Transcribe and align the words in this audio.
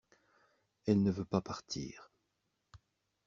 Elle 0.87 1.03
ne 1.03 1.11
veut 1.11 1.25
pas 1.25 1.41
partir. 1.41 2.09